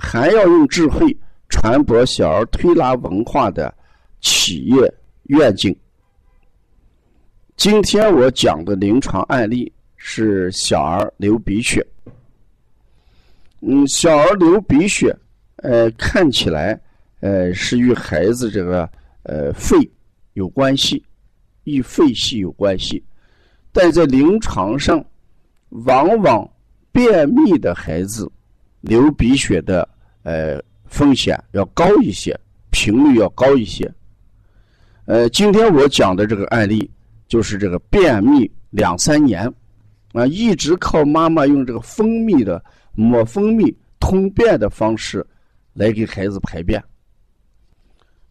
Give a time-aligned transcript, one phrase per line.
[0.00, 1.14] 还要用智慧
[1.48, 3.74] 传播小儿推拿文化的
[4.20, 5.76] 企业愿景。
[7.56, 11.84] 今天我讲的临床案例是小儿流鼻血。
[13.60, 15.14] 嗯，小儿流鼻血，
[15.56, 16.80] 呃，看起来
[17.18, 18.88] 呃是与孩子这个
[19.24, 19.76] 呃肺
[20.34, 21.04] 有关系，
[21.64, 23.02] 与肺系有关系，
[23.72, 25.04] 但在临床上，
[25.70, 26.48] 往往
[26.92, 28.30] 便秘的孩子。
[28.88, 29.86] 流鼻血的
[30.22, 32.34] 呃风险要高一些，
[32.70, 33.92] 频率要高一些。
[35.04, 36.90] 呃，今天我讲的这个案例
[37.26, 39.46] 就是这个便秘两三年
[40.14, 45.26] 啊，一直靠妈妈用这个蜂蜜的抹蜂蜜通便的方式
[45.74, 46.82] 来给孩子排便。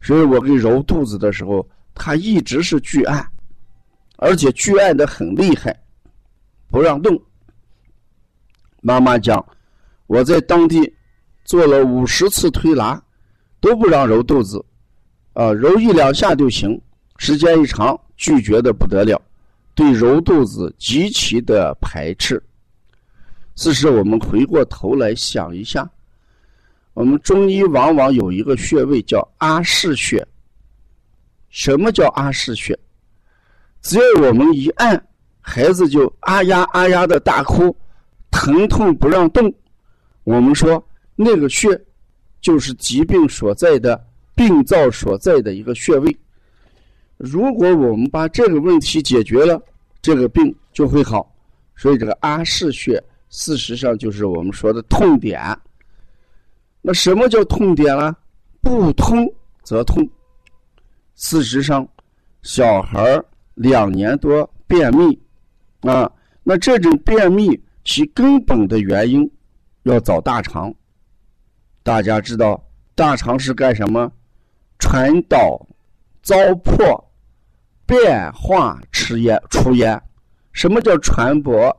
[0.02, 3.24] 所以我给揉肚子的时候，他一直是拒按，
[4.16, 5.80] 而且拒按的很厉害，
[6.72, 7.16] 不让动。
[8.82, 9.46] 妈妈讲。
[10.08, 10.92] 我在当地
[11.46, 13.02] 做了五十次推拿，
[13.60, 14.64] 都不让揉肚子，
[15.34, 16.82] 啊，揉一两下就行。
[17.18, 19.22] 时间一长，拒绝的不得了，
[19.76, 22.42] 对揉肚子极其的排斥。
[23.56, 25.90] 此时，我们回过头来想一下，
[26.94, 30.26] 我们中医往往有一个穴位叫阿是穴。
[31.50, 32.78] 什么叫阿是穴？
[33.82, 35.08] 只要我们一按，
[35.42, 37.76] 孩子就啊呀啊呀的大哭，
[38.30, 39.52] 疼痛不让动。
[40.28, 41.70] 我们说那个穴，
[42.42, 44.06] 就是疾病所在的
[44.36, 46.14] 病灶所在的一个穴位。
[47.16, 49.58] 如果我们把这个问题解决了，
[50.02, 51.34] 这个病就会好。
[51.78, 55.42] 所以这个阿是穴，事实上就是我们说的痛点。
[56.82, 58.14] 那什么叫痛点呢？
[58.60, 59.34] 不通
[59.64, 60.06] 则痛。
[61.16, 61.88] 事实上，
[62.42, 63.18] 小孩
[63.54, 65.18] 两年多便秘
[65.84, 66.12] 啊，
[66.44, 69.32] 那这种便秘其根本的原因。
[69.94, 70.74] 要找大肠，
[71.84, 72.64] 大家知道
[72.96, 74.12] 大肠是干什么？
[74.80, 75.60] 传导、
[76.22, 77.04] 糟粕、
[77.86, 80.00] 变化、吃烟、出烟。
[80.52, 81.76] 什么叫传播？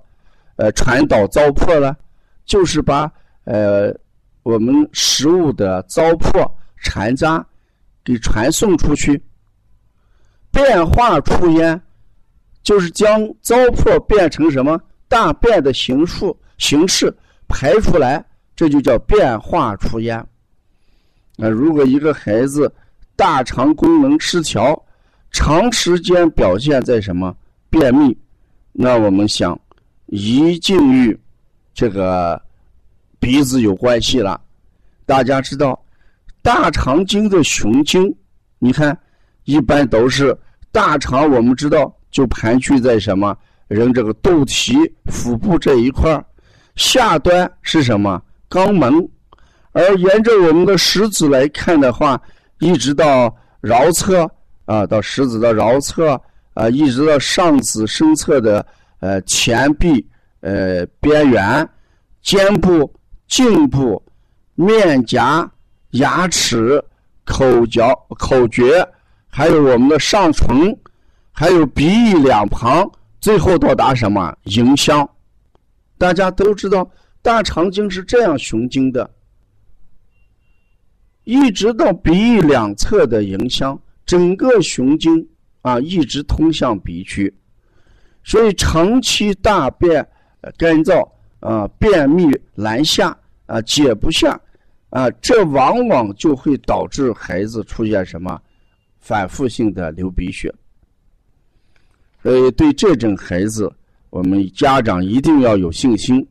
[0.57, 1.97] 呃，传导糟粕呢？
[2.45, 3.11] 就是把
[3.45, 3.95] 呃
[4.43, 6.51] 我们食物的糟粕
[6.83, 7.45] 残渣
[8.03, 9.23] 给传送出去。
[10.51, 11.81] 变化出烟，
[12.63, 17.15] 就是将糟粕变成什么大便的形数形式。
[17.49, 20.25] 排出来，这就叫变化出焉。
[21.37, 22.73] 那如果一个孩子
[23.17, 24.81] 大肠功能失调，
[25.31, 27.35] 长时间表现在什么
[27.71, 28.17] 便秘，
[28.73, 29.59] 那我们想
[30.07, 31.19] 一定与
[31.75, 32.41] 这个
[33.19, 34.41] 鼻子有关系了。
[35.07, 35.81] 大家知道，
[36.43, 38.15] 大肠经的循经，
[38.59, 38.97] 你看
[39.45, 40.37] 一般都是
[40.71, 43.37] 大肠，我们知道就盘踞在什么
[43.69, 46.25] 人这个肚脐、腹部这一块儿。
[46.79, 49.07] 下端是什么肛门？
[49.73, 52.21] 而沿着我们的食指来看的话，
[52.61, 53.29] 一直到
[53.63, 54.31] 桡侧
[54.65, 56.19] 啊，到食指的桡侧
[56.55, 58.65] 啊，一直到上指身侧的
[59.01, 60.07] 呃前臂
[60.41, 61.69] 呃边缘、
[62.23, 62.91] 肩部、
[63.27, 64.01] 颈部、
[64.55, 65.51] 面颊、
[65.91, 66.83] 牙齿、
[67.25, 68.87] 口角、口诀，
[69.29, 70.75] 还有我们的上唇，
[71.33, 72.89] 还有鼻翼两旁，
[73.21, 75.09] 最后到达什么迎香。
[75.99, 76.89] 大家都知道，
[77.21, 79.11] 大肠经是这样循经的，
[81.25, 85.29] 一直到鼻翼两侧的迎香，整个循经
[85.63, 87.35] 啊，一直通向鼻区。
[88.23, 90.07] 所以长期大便
[90.57, 91.07] 干燥
[91.41, 93.17] 啊，便秘难下
[93.47, 94.41] 啊，解不下
[94.91, 98.41] 啊，这往往就会导致孩子出现什么
[99.01, 100.55] 反复性的流鼻血。
[102.23, 103.73] 呃对这种孩子。
[104.11, 106.27] 我们家长一定要有信心，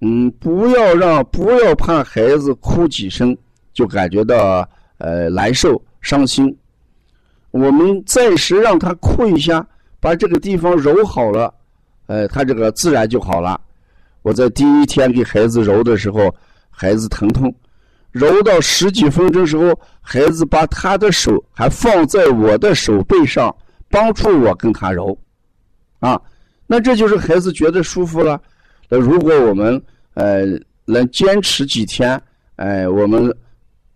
[0.00, 3.36] 嗯，不要让不要怕孩子哭几声
[3.72, 6.56] 就感觉到呃难受、伤心。
[7.50, 9.66] 我们暂时让他哭一下，
[10.00, 11.52] 把这个地方揉好了，
[12.06, 13.60] 呃，他这个自然就好了。
[14.22, 16.34] 我在第一天给孩子揉的时候，
[16.70, 17.54] 孩子疼痛，
[18.10, 23.54] 揉到十几分钟时候，孩子把他的手还放在我的手背上，
[23.90, 25.16] 帮助我跟他揉，
[26.00, 26.20] 啊，
[26.70, 28.40] 那这就是孩子觉得舒服了。
[28.88, 29.82] 那如果我们
[30.14, 30.44] 呃
[30.84, 32.20] 能坚持几天，
[32.56, 33.34] 哎，我们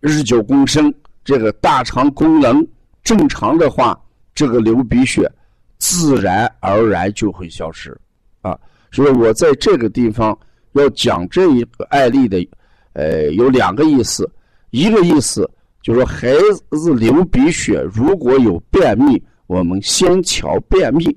[0.00, 0.92] 日久功深，
[1.22, 2.66] 这个大肠功能
[3.04, 3.96] 正常的话，
[4.34, 5.30] 这个流鼻血
[5.76, 7.94] 自然而然就会消失，
[8.40, 8.58] 啊。
[8.90, 10.36] 所以我在这个地方
[10.72, 12.48] 要讲这一个案例的，
[12.94, 14.28] 呃，有两个意思。
[14.70, 15.48] 一个意思
[15.82, 16.32] 就是说，孩
[16.70, 21.14] 子流鼻血如果有便秘，我们先调便秘，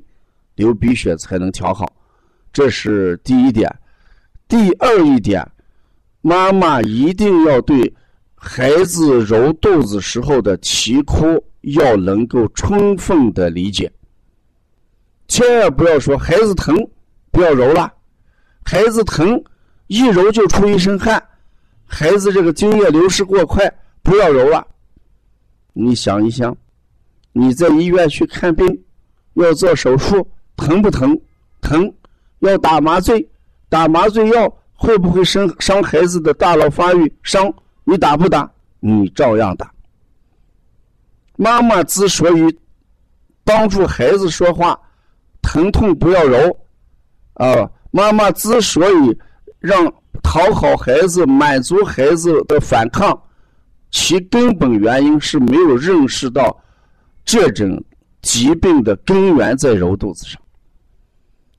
[0.55, 1.91] 流鼻血才能调好。
[2.51, 3.69] 这是第一点。
[4.47, 5.45] 第二一点，
[6.21, 7.93] 妈妈一定要对
[8.35, 11.25] 孩子揉肚子时候的啼哭
[11.61, 13.91] 要能够充分的理解，
[15.27, 16.75] 千万不要说孩子疼。
[17.31, 17.91] 不要揉了，
[18.63, 19.43] 孩子疼，
[19.87, 21.21] 一揉就出一身汗，
[21.85, 23.69] 孩子这个精液流失过快，
[24.01, 24.65] 不要揉了。
[25.73, 26.55] 你想一想，
[27.33, 28.65] 你在医院去看病，
[29.33, 30.25] 要做手术，
[30.55, 31.19] 疼不疼？
[31.61, 31.91] 疼，
[32.39, 33.27] 要打麻醉，
[33.69, 37.13] 打麻醉药会不会伤伤孩子的大脑发育？
[37.23, 37.53] 伤，
[37.83, 38.49] 你打不打？
[38.79, 39.71] 你照样打。
[41.37, 42.59] 妈妈之所以
[43.43, 44.79] 帮助孩子说话，
[45.41, 46.37] 疼痛不要揉。
[47.33, 49.17] 啊，妈妈之所以
[49.59, 49.91] 让
[50.23, 53.19] 讨好孩子、满足孩子的反抗，
[53.91, 56.55] 其根本原因是没有认识到
[57.25, 57.83] 这种
[58.21, 60.41] 疾病的根源在揉肚子上。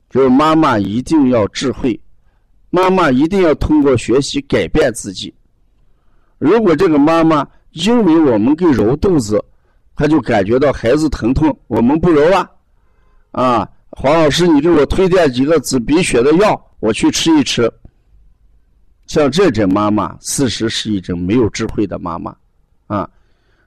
[0.09, 1.99] 就是妈妈一定要智慧，
[2.69, 5.33] 妈妈一定要通过学习改变自己。
[6.37, 9.43] 如果这个妈妈因为我们给揉肚子，
[9.95, 12.49] 她就感觉到孩子疼痛，我们不揉了，
[13.31, 13.69] 啊。
[13.89, 17.71] 黄老师，你给我推荐几个止鼻血的药，我去吃一吃。
[19.07, 22.35] 像这种妈妈，事实是一种没有智慧的妈妈，
[22.85, 23.09] 啊！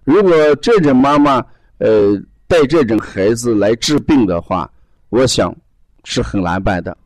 [0.04, 1.44] 如果这种妈妈，
[1.78, 2.16] 呃，
[2.46, 4.70] 带这种孩子来治病的话，
[5.08, 5.52] 我想
[6.10, 6.96] 是很难办的。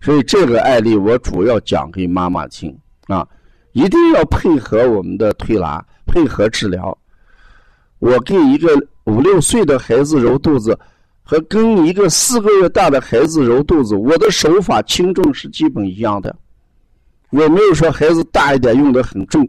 [0.00, 2.76] 所以这个案例我主要讲给妈妈听
[3.06, 3.26] 啊，
[3.72, 6.96] 一定要配合我们的推拿，配合治疗。
[8.00, 8.68] 我给一个
[9.04, 10.78] 五六岁的孩子揉肚子。
[11.22, 16.34] 和跟一个四个月大的孩子揉肚子，我的手法轻重是基本一样的。
[17.28, 19.48] 我没有说孩子大一点用的很重，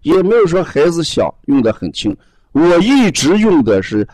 [0.00, 2.16] 也没有说孩子小用的很轻。
[2.50, 4.04] 我一直用的是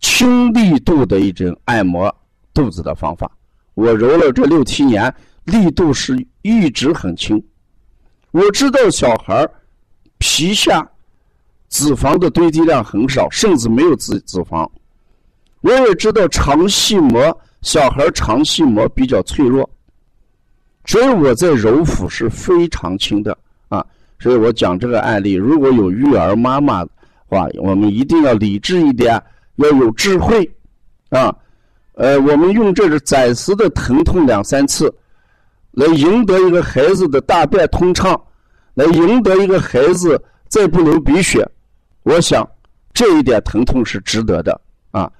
[0.00, 2.14] 轻力度的一种按摩
[2.52, 3.30] 肚子的方法。
[3.76, 5.14] 我揉了这六七年，
[5.44, 7.40] 力度是一直很轻。
[8.30, 9.46] 我知道小孩
[10.16, 10.86] 皮下
[11.68, 14.66] 脂肪的堆积量很少，甚至没有脂脂肪。
[15.60, 19.68] 我也知道肠系膜，小孩肠系膜比较脆弱，
[20.86, 23.36] 所以我在揉腹是非常轻的
[23.68, 23.84] 啊。
[24.18, 26.90] 所以我讲这个案例，如果有育儿妈妈的
[27.26, 29.22] 话，我们一定要理智一点，
[29.56, 30.50] 要有智慧
[31.10, 31.36] 啊。
[31.96, 34.92] 呃，我们用这个暂时的疼痛两三次，
[35.70, 38.20] 来赢得一个孩子的大便通畅，
[38.74, 41.46] 来赢得一个孩子再不流鼻血，
[42.02, 42.46] 我想
[42.92, 45.10] 这一点疼痛是值得的啊。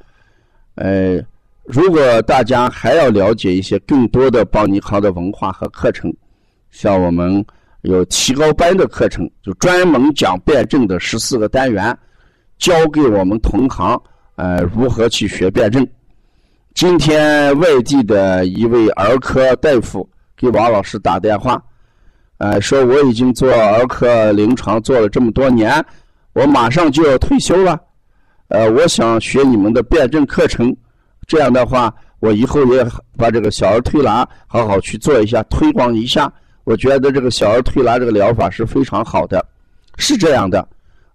[0.75, 1.17] 呃，
[1.65, 6.15] 如果大家还要了解一些更多的邦尼康的文化和课程，
[6.71, 7.43] 像我们
[7.81, 11.99] 有提高班的课程，就专门讲辩证的十四个单元，
[12.59, 13.99] 教给我们同行
[14.35, 15.87] 呃如何去学辩证。
[16.77, 20.07] 今天外地的一位儿科大夫
[20.37, 21.59] 给王老师打电话，
[22.37, 25.83] 呃，说我已经做儿科临床做了这么多年，
[26.35, 27.81] 我马上就要退休了。
[28.49, 30.77] 呃，我想学你们的辩证课程，
[31.27, 31.91] 这样的话，
[32.21, 36.31] 我以后也把这个小儿推拿好好去做一下，推广一下。
[36.65, 39.43] 我觉得这个小儿推拿这个疗法是非常好的，
[39.97, 40.69] 是这样的。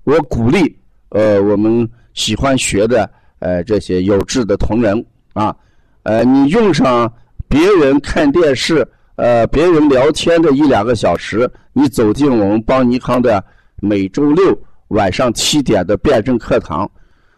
[0.05, 0.75] 我鼓励
[1.09, 5.55] 呃我们喜欢学的呃这些有志的同仁啊，
[6.03, 7.11] 呃你用上
[7.47, 13.43] 别人看电视呃别人聊天的一两个小时，你走进我们邦尼康的
[13.81, 14.57] 每周六
[14.89, 16.89] 晚上七点的辩证课堂。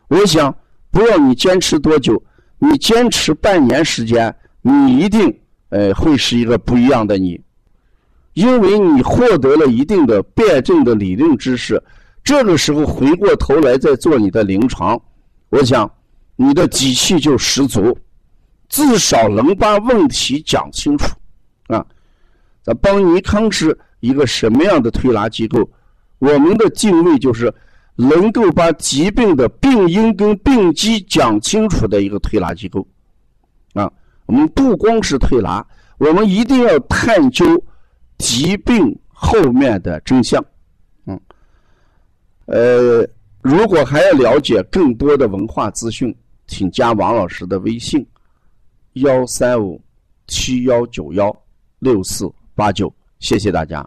[0.08, 0.56] 我想，
[0.92, 2.22] 不要你坚持多久，
[2.60, 7.42] 你坚持半年时间，你一定呃会是一个不一样的你，
[8.34, 11.82] 因为你获得了一定的辩证的理论知识，
[12.24, 15.02] 这个时候回过头来再做你的临床，
[15.50, 15.90] 我想
[16.36, 17.98] 你的底气就十足，
[18.70, 21.08] 至少能把问题讲清楚
[21.68, 21.86] 啊。
[22.64, 25.70] 咱邦尼康是一个什么样的推拿机构？
[26.20, 27.54] 我们的定位就是
[27.96, 32.88] 能够把疾病的病因跟病机讲清楚的一个推拿机构。
[33.74, 33.92] 啊，
[34.26, 35.66] 我们不光是推拿，
[35.98, 37.46] 我们一定要探究
[38.18, 40.44] 疾病后面的真相。
[41.06, 41.20] 嗯，
[42.46, 43.06] 呃，
[43.42, 46.16] 如果还要了解更多的文化资讯，
[46.54, 48.06] 请加王老师的微信：
[48.94, 49.82] 幺三五
[50.28, 51.36] 七幺九幺
[51.80, 52.94] 六四八九。
[53.18, 53.84] 谢谢大家。